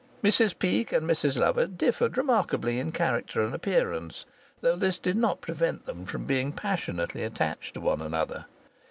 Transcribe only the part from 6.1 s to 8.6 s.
being passionately attached to one another.